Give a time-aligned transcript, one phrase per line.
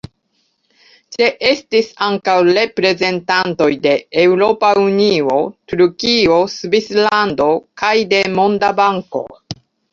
[1.17, 3.93] Ĉeestis ankaŭ reprezentantoj de
[4.23, 5.37] Eŭropa Unio,
[5.75, 7.51] Turkio, Svislando
[7.85, 9.27] kaj de Monda Banko.